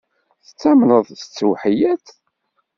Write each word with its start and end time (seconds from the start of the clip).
Tettamneḍ 0.45 1.07
s 1.19 1.21
ttewḥeyyat? 1.25 2.07